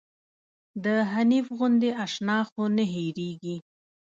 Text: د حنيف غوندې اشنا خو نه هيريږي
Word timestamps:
د 0.83 0.85
حنيف 1.11 1.45
غوندې 1.57 1.89
اشنا 2.05 2.37
خو 2.49 2.63
نه 2.75 2.85
هيريږي 2.93 3.57